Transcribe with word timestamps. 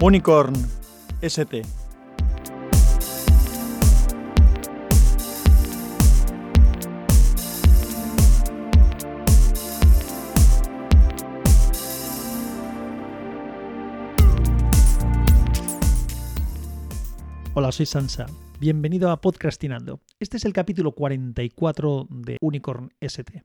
Unicorn 0.00 0.54
ST. 1.22 1.62
Hola, 17.54 17.72
soy 17.72 17.86
Sansa. 17.86 18.26
Bienvenido 18.60 19.10
a 19.10 19.20
Podcastinando. 19.20 20.00
Este 20.20 20.36
es 20.36 20.44
el 20.44 20.52
capítulo 20.52 20.92
44 20.92 22.06
de 22.08 22.36
Unicorn 22.40 22.92
ST. 23.00 23.42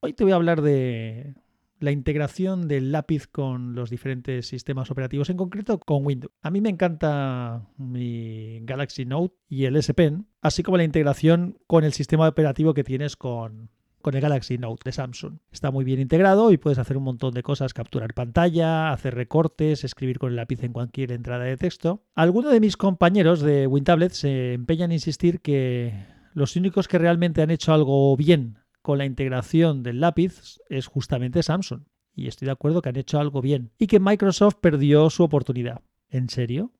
Hoy 0.00 0.14
te 0.14 0.24
voy 0.24 0.32
a 0.32 0.36
hablar 0.36 0.62
de 0.62 1.36
la 1.80 1.92
integración 1.92 2.68
del 2.68 2.92
lápiz 2.92 3.26
con 3.26 3.74
los 3.74 3.90
diferentes 3.90 4.46
sistemas 4.46 4.90
operativos, 4.90 5.30
en 5.30 5.36
concreto 5.36 5.78
con 5.78 6.04
Windows. 6.06 6.32
A 6.42 6.50
mí 6.50 6.60
me 6.60 6.68
encanta 6.68 7.66
mi 7.78 8.60
Galaxy 8.62 9.06
Note 9.06 9.34
y 9.48 9.64
el 9.64 9.76
S 9.76 9.92
Pen, 9.94 10.26
así 10.42 10.62
como 10.62 10.76
la 10.76 10.84
integración 10.84 11.58
con 11.66 11.84
el 11.84 11.92
sistema 11.92 12.28
operativo 12.28 12.74
que 12.74 12.84
tienes 12.84 13.16
con, 13.16 13.70
con 14.02 14.14
el 14.14 14.20
Galaxy 14.20 14.58
Note 14.58 14.82
de 14.84 14.92
Samsung. 14.92 15.38
Está 15.50 15.70
muy 15.70 15.84
bien 15.84 16.00
integrado 16.00 16.52
y 16.52 16.58
puedes 16.58 16.78
hacer 16.78 16.96
un 16.96 17.04
montón 17.04 17.32
de 17.32 17.42
cosas, 17.42 17.74
capturar 17.74 18.12
pantalla, 18.14 18.92
hacer 18.92 19.14
recortes, 19.14 19.82
escribir 19.82 20.18
con 20.18 20.30
el 20.30 20.36
lápiz 20.36 20.62
en 20.62 20.72
cualquier 20.72 21.12
entrada 21.12 21.44
de 21.44 21.56
texto. 21.56 22.04
Algunos 22.14 22.52
de 22.52 22.60
mis 22.60 22.76
compañeros 22.76 23.40
de 23.40 23.66
WinTablet 23.66 24.12
se 24.12 24.52
empeñan 24.52 24.90
en 24.90 24.96
insistir 24.96 25.40
que 25.40 26.06
los 26.34 26.56
únicos 26.56 26.88
que 26.88 26.98
realmente 26.98 27.42
han 27.42 27.50
hecho 27.50 27.72
algo 27.72 28.16
bien 28.16 28.59
con 28.82 28.98
la 28.98 29.04
integración 29.04 29.82
del 29.82 30.00
lápiz 30.00 30.58
es 30.68 30.86
justamente 30.86 31.42
Samsung. 31.42 31.82
Y 32.14 32.26
estoy 32.26 32.46
de 32.46 32.52
acuerdo 32.52 32.82
que 32.82 32.88
han 32.88 32.96
hecho 32.96 33.18
algo 33.18 33.40
bien. 33.40 33.72
Y 33.78 33.86
que 33.86 34.00
Microsoft 34.00 34.56
perdió 34.60 35.10
su 35.10 35.22
oportunidad. 35.22 35.82
¿En 36.08 36.28
serio? 36.28 36.72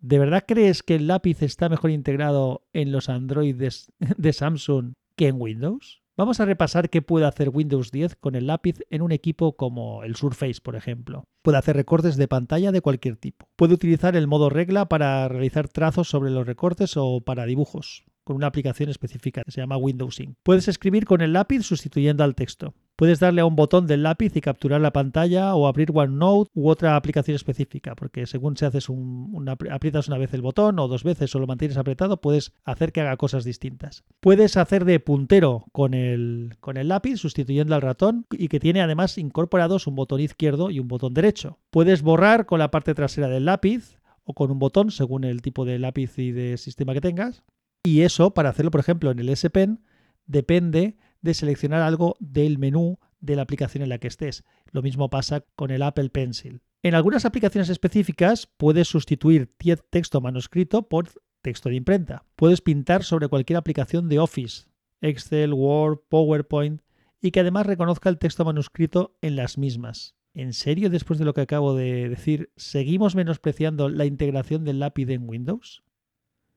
¿De 0.00 0.18
verdad 0.18 0.44
crees 0.46 0.82
que 0.82 0.94
el 0.94 1.06
lápiz 1.06 1.42
está 1.42 1.68
mejor 1.68 1.90
integrado 1.90 2.62
en 2.72 2.92
los 2.92 3.08
Androids 3.08 3.92
de 3.98 4.32
Samsung 4.32 4.94
que 5.16 5.28
en 5.28 5.40
Windows? 5.40 6.02
Vamos 6.16 6.40
a 6.40 6.44
repasar 6.44 6.90
qué 6.90 7.00
puede 7.00 7.26
hacer 7.26 7.48
Windows 7.48 7.92
10 7.92 8.16
con 8.16 8.34
el 8.34 8.48
lápiz 8.48 8.80
en 8.90 9.02
un 9.02 9.12
equipo 9.12 9.56
como 9.56 10.02
el 10.02 10.16
Surface, 10.16 10.60
por 10.60 10.74
ejemplo. 10.74 11.22
Puede 11.42 11.58
hacer 11.58 11.76
recortes 11.76 12.16
de 12.16 12.26
pantalla 12.26 12.72
de 12.72 12.80
cualquier 12.80 13.16
tipo. 13.16 13.48
Puede 13.54 13.74
utilizar 13.74 14.16
el 14.16 14.26
modo 14.26 14.50
regla 14.50 14.88
para 14.88 15.28
realizar 15.28 15.68
trazos 15.68 16.08
sobre 16.08 16.30
los 16.30 16.44
recortes 16.44 16.96
o 16.96 17.20
para 17.20 17.46
dibujos 17.46 18.04
con 18.28 18.36
una 18.36 18.48
aplicación 18.48 18.90
específica 18.90 19.42
que 19.42 19.50
se 19.50 19.62
llama 19.62 19.78
Windows 19.78 20.20
Ink. 20.20 20.36
Puedes 20.42 20.68
escribir 20.68 21.06
con 21.06 21.22
el 21.22 21.32
lápiz 21.32 21.62
sustituyendo 21.62 22.24
al 22.24 22.34
texto. 22.34 22.74
Puedes 22.94 23.20
darle 23.20 23.40
a 23.40 23.46
un 23.46 23.56
botón 23.56 23.86
del 23.86 24.02
lápiz 24.02 24.36
y 24.36 24.42
capturar 24.42 24.82
la 24.82 24.92
pantalla 24.92 25.54
o 25.54 25.66
abrir 25.66 25.92
OneNote 25.94 26.50
u 26.52 26.68
otra 26.68 26.94
aplicación 26.96 27.36
específica, 27.36 27.94
porque 27.94 28.26
según 28.26 28.58
si 28.58 28.66
haces 28.66 28.90
un, 28.90 29.48
aprietas 29.70 30.08
una 30.08 30.18
vez 30.18 30.34
el 30.34 30.42
botón 30.42 30.78
o 30.78 30.88
dos 30.88 31.04
veces 31.04 31.34
o 31.34 31.38
lo 31.38 31.46
mantienes 31.46 31.78
apretado, 31.78 32.20
puedes 32.20 32.52
hacer 32.64 32.92
que 32.92 33.00
haga 33.00 33.16
cosas 33.16 33.44
distintas. 33.44 34.04
Puedes 34.20 34.58
hacer 34.58 34.84
de 34.84 35.00
puntero 35.00 35.64
con 35.72 35.94
el, 35.94 36.56
con 36.60 36.76
el 36.76 36.88
lápiz 36.88 37.16
sustituyendo 37.16 37.74
al 37.76 37.80
ratón 37.80 38.26
y 38.30 38.48
que 38.48 38.60
tiene 38.60 38.82
además 38.82 39.16
incorporados 39.16 39.86
un 39.86 39.94
botón 39.94 40.20
izquierdo 40.20 40.68
y 40.68 40.80
un 40.80 40.88
botón 40.88 41.14
derecho. 41.14 41.60
Puedes 41.70 42.02
borrar 42.02 42.44
con 42.44 42.58
la 42.58 42.70
parte 42.70 42.92
trasera 42.92 43.28
del 43.28 43.46
lápiz 43.46 43.96
o 44.24 44.34
con 44.34 44.50
un 44.50 44.58
botón 44.58 44.90
según 44.90 45.24
el 45.24 45.40
tipo 45.40 45.64
de 45.64 45.78
lápiz 45.78 46.18
y 46.18 46.30
de 46.30 46.58
sistema 46.58 46.92
que 46.92 47.00
tengas. 47.00 47.42
Y 47.82 48.02
eso, 48.02 48.34
para 48.34 48.50
hacerlo, 48.50 48.70
por 48.70 48.80
ejemplo, 48.80 49.10
en 49.10 49.18
el 49.18 49.28
S 49.28 49.48
Pen, 49.50 49.84
depende 50.26 50.96
de 51.20 51.34
seleccionar 51.34 51.82
algo 51.82 52.16
del 52.20 52.58
menú 52.58 52.98
de 53.20 53.36
la 53.36 53.42
aplicación 53.42 53.82
en 53.82 53.88
la 53.88 53.98
que 53.98 54.08
estés. 54.08 54.44
Lo 54.70 54.82
mismo 54.82 55.10
pasa 55.10 55.44
con 55.56 55.70
el 55.70 55.82
Apple 55.82 56.10
Pencil. 56.10 56.62
En 56.82 56.94
algunas 56.94 57.24
aplicaciones 57.24 57.68
específicas 57.68 58.46
puedes 58.46 58.88
sustituir 58.88 59.52
texto 59.90 60.20
manuscrito 60.20 60.88
por 60.88 61.08
texto 61.42 61.68
de 61.68 61.76
imprenta. 61.76 62.24
Puedes 62.36 62.60
pintar 62.60 63.02
sobre 63.02 63.28
cualquier 63.28 63.56
aplicación 63.56 64.08
de 64.08 64.18
Office, 64.18 64.68
Excel, 65.00 65.52
Word, 65.54 66.00
PowerPoint, 66.08 66.82
y 67.20 67.32
que 67.32 67.40
además 67.40 67.66
reconozca 67.66 68.08
el 68.08 68.18
texto 68.18 68.44
manuscrito 68.44 69.16
en 69.22 69.34
las 69.34 69.58
mismas. 69.58 70.14
¿En 70.34 70.52
serio, 70.52 70.88
después 70.88 71.18
de 71.18 71.24
lo 71.24 71.34
que 71.34 71.40
acabo 71.40 71.74
de 71.74 72.08
decir, 72.08 72.52
seguimos 72.56 73.16
menospreciando 73.16 73.88
la 73.88 74.04
integración 74.04 74.64
del 74.64 74.78
lápiz 74.78 75.08
en 75.08 75.28
Windows? 75.28 75.82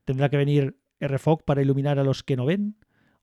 Tendrá 0.06 0.30
que 0.30 0.38
venir 0.38 0.78
RFOG 1.02 1.44
para 1.44 1.62
iluminar 1.62 2.00
a 2.00 2.04
los 2.04 2.24
que 2.24 2.36
no 2.36 2.46
ven, 2.46 2.78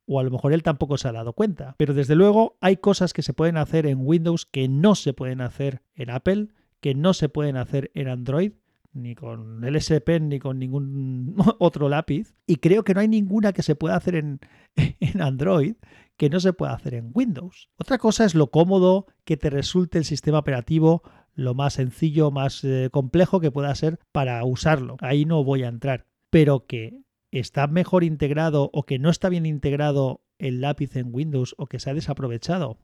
o 0.06 0.20
a 0.20 0.22
lo 0.22 0.30
mejor 0.30 0.52
él 0.52 0.62
tampoco 0.62 0.96
se 0.96 1.08
ha 1.08 1.12
dado 1.12 1.34
cuenta. 1.34 1.74
Pero 1.78 1.94
desde 1.94 2.16
luego 2.16 2.56
hay 2.60 2.78
cosas 2.78 3.12
que 3.12 3.22
se 3.22 3.34
pueden 3.34 3.56
hacer 3.56 3.86
en 3.86 3.98
Windows 4.00 4.46
que 4.46 4.68
no 4.68 4.94
se 4.94 5.12
pueden 5.12 5.40
hacer 5.40 5.82
en 5.94 6.10
Apple, 6.10 6.48
que 6.80 6.94
no 6.94 7.12
se 7.12 7.28
pueden 7.28 7.56
hacer 7.56 7.90
en 7.94 8.08
Android, 8.08 8.52
ni 8.92 9.14
con 9.14 9.64
el 9.64 9.76
S 9.76 10.00
Pen 10.00 10.28
ni 10.28 10.38
con 10.38 10.58
ningún 10.58 11.36
otro 11.58 11.88
lápiz. 11.88 12.34
Y 12.46 12.56
creo 12.56 12.84
que 12.84 12.94
no 12.94 13.00
hay 13.00 13.08
ninguna 13.08 13.52
que 13.52 13.62
se 13.62 13.74
pueda 13.74 13.96
hacer 13.96 14.14
en, 14.14 14.40
en 14.76 15.22
Android 15.22 15.74
que 16.16 16.30
no 16.30 16.40
se 16.40 16.52
pueda 16.52 16.72
hacer 16.72 16.94
en 16.94 17.10
Windows. 17.14 17.70
Otra 17.76 17.98
cosa 17.98 18.24
es 18.24 18.34
lo 18.34 18.50
cómodo 18.50 19.06
que 19.24 19.36
te 19.36 19.50
resulte 19.50 19.98
el 19.98 20.04
sistema 20.04 20.40
operativo, 20.40 21.02
lo 21.34 21.54
más 21.54 21.74
sencillo, 21.74 22.32
más 22.32 22.64
eh, 22.64 22.88
complejo 22.90 23.40
que 23.40 23.52
pueda 23.52 23.74
ser 23.74 24.00
para 24.10 24.44
usarlo. 24.44 24.96
Ahí 25.00 25.24
no 25.24 25.44
voy 25.44 25.62
a 25.62 25.68
entrar. 25.68 26.06
Pero 26.30 26.66
que 26.66 27.02
está 27.30 27.66
mejor 27.66 28.04
integrado 28.04 28.70
o 28.72 28.84
que 28.84 28.98
no 28.98 29.10
está 29.10 29.28
bien 29.28 29.46
integrado 29.46 30.22
el 30.38 30.60
lápiz 30.60 30.96
en 30.96 31.12
Windows 31.12 31.54
o 31.58 31.66
que 31.66 31.80
se 31.80 31.90
ha 31.90 31.94
desaprovechado. 31.94 32.78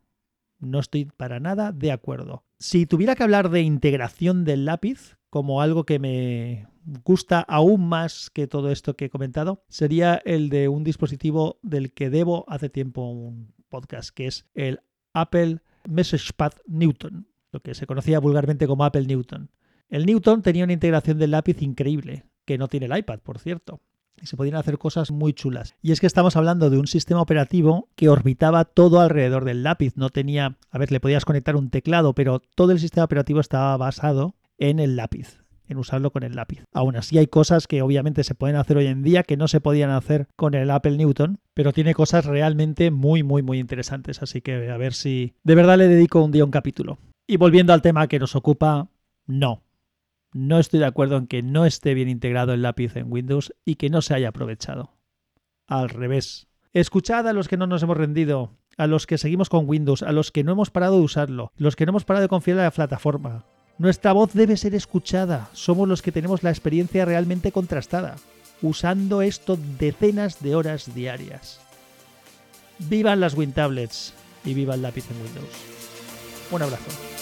No 0.58 0.78
estoy 0.78 1.06
para 1.06 1.40
nada 1.40 1.72
de 1.72 1.92
acuerdo. 1.92 2.44
Si 2.58 2.86
tuviera 2.86 3.14
que 3.14 3.22
hablar 3.22 3.50
de 3.50 3.62
integración 3.62 4.44
del 4.44 4.64
lápiz 4.64 5.16
como 5.30 5.60
algo 5.60 5.84
que 5.84 5.98
me 5.98 6.68
gusta 7.04 7.40
aún 7.40 7.88
más 7.88 8.30
que 8.30 8.46
todo 8.46 8.70
esto 8.70 8.96
que 8.96 9.06
he 9.06 9.10
comentado, 9.10 9.64
sería 9.68 10.20
el 10.24 10.48
de 10.48 10.68
un 10.68 10.84
dispositivo 10.84 11.58
del 11.62 11.92
que 11.92 12.10
debo 12.10 12.44
hace 12.48 12.68
tiempo 12.68 13.10
un 13.10 13.52
podcast, 13.68 14.10
que 14.10 14.26
es 14.26 14.46
el 14.54 14.80
Apple 15.12 15.60
MessagePad 15.88 16.52
Newton, 16.66 17.26
lo 17.50 17.60
que 17.60 17.74
se 17.74 17.86
conocía 17.86 18.20
vulgarmente 18.20 18.66
como 18.66 18.84
Apple 18.84 19.06
Newton. 19.06 19.50
El 19.88 20.06
Newton 20.06 20.42
tenía 20.42 20.64
una 20.64 20.72
integración 20.72 21.18
del 21.18 21.32
lápiz 21.32 21.62
increíble, 21.62 22.24
que 22.44 22.58
no 22.58 22.68
tiene 22.68 22.86
el 22.86 22.96
iPad, 22.96 23.20
por 23.20 23.38
cierto 23.38 23.80
y 24.20 24.26
se 24.26 24.36
podían 24.36 24.56
hacer 24.56 24.78
cosas 24.78 25.10
muy 25.10 25.32
chulas. 25.32 25.74
Y 25.82 25.92
es 25.92 26.00
que 26.00 26.06
estamos 26.06 26.36
hablando 26.36 26.70
de 26.70 26.78
un 26.78 26.86
sistema 26.86 27.20
operativo 27.20 27.88
que 27.96 28.08
orbitaba 28.08 28.64
todo 28.64 29.00
alrededor 29.00 29.44
del 29.44 29.62
lápiz. 29.62 29.96
No 29.96 30.10
tenía, 30.10 30.56
a 30.70 30.78
ver, 30.78 30.92
le 30.92 31.00
podías 31.00 31.24
conectar 31.24 31.56
un 31.56 31.70
teclado, 31.70 32.14
pero 32.14 32.40
todo 32.54 32.72
el 32.72 32.80
sistema 32.80 33.04
operativo 33.04 33.40
estaba 33.40 33.76
basado 33.76 34.34
en 34.58 34.78
el 34.78 34.96
lápiz 34.96 35.44
en 35.66 35.78
usarlo 35.78 36.10
con 36.10 36.22
el 36.22 36.34
lápiz. 36.34 36.64
Aún 36.72 36.96
así 36.96 37.18
hay 37.18 37.26
cosas 37.26 37.66
que 37.66 37.82
obviamente 37.82 38.24
se 38.24 38.34
pueden 38.34 38.56
hacer 38.56 38.76
hoy 38.76 38.86
en 38.86 39.02
día 39.02 39.22
que 39.22 39.36
no 39.36 39.48
se 39.48 39.60
podían 39.60 39.90
hacer 39.90 40.28
con 40.36 40.54
el 40.54 40.70
Apple 40.70 40.96
Newton, 40.96 41.38
pero 41.54 41.72
tiene 41.72 41.94
cosas 41.94 42.26
realmente 42.26 42.90
muy 42.90 43.22
muy 43.22 43.42
muy 43.42 43.58
interesantes, 43.58 44.22
así 44.22 44.40
que 44.40 44.70
a 44.70 44.76
ver 44.76 44.94
si 44.94 45.34
de 45.42 45.54
verdad 45.54 45.78
le 45.78 45.88
dedico 45.88 46.22
un 46.22 46.32
día 46.32 46.44
un 46.44 46.50
capítulo. 46.50 46.98
Y 47.26 47.38
volviendo 47.38 47.72
al 47.72 47.82
tema 47.82 48.06
que 48.08 48.18
nos 48.18 48.36
ocupa, 48.36 48.88
no, 49.26 49.63
no 50.34 50.58
estoy 50.58 50.80
de 50.80 50.86
acuerdo 50.86 51.16
en 51.16 51.28
que 51.28 51.42
no 51.42 51.64
esté 51.64 51.94
bien 51.94 52.08
integrado 52.08 52.52
el 52.52 52.62
lápiz 52.62 52.96
en 52.96 53.10
Windows 53.10 53.54
y 53.64 53.76
que 53.76 53.88
no 53.88 54.02
se 54.02 54.14
haya 54.14 54.28
aprovechado. 54.28 54.92
Al 55.68 55.88
revés. 55.88 56.48
Escuchad 56.72 57.28
a 57.28 57.32
los 57.32 57.46
que 57.46 57.56
no 57.56 57.68
nos 57.68 57.84
hemos 57.84 57.96
rendido, 57.96 58.50
a 58.76 58.88
los 58.88 59.06
que 59.06 59.16
seguimos 59.16 59.48
con 59.48 59.68
Windows, 59.68 60.02
a 60.02 60.10
los 60.10 60.32
que 60.32 60.42
no 60.42 60.50
hemos 60.50 60.70
parado 60.70 60.96
de 60.96 61.02
usarlo, 61.04 61.52
los 61.56 61.76
que 61.76 61.86
no 61.86 61.90
hemos 61.90 62.04
parado 62.04 62.22
de 62.22 62.28
confiar 62.28 62.58
en 62.58 62.64
la 62.64 62.70
plataforma. 62.72 63.46
Nuestra 63.78 64.12
voz 64.12 64.32
debe 64.34 64.56
ser 64.56 64.74
escuchada. 64.74 65.48
Somos 65.52 65.88
los 65.88 66.02
que 66.02 66.12
tenemos 66.12 66.42
la 66.42 66.50
experiencia 66.50 67.04
realmente 67.04 67.52
contrastada, 67.52 68.16
usando 68.60 69.22
esto 69.22 69.56
decenas 69.78 70.42
de 70.42 70.56
horas 70.56 70.92
diarias. 70.96 71.60
Vivan 72.80 73.20
las 73.20 73.34
WinTablets 73.34 74.14
y 74.44 74.52
viva 74.54 74.74
el 74.74 74.82
lápiz 74.82 75.08
en 75.12 75.22
Windows. 75.22 75.54
Un 76.50 76.62
abrazo. 76.62 77.13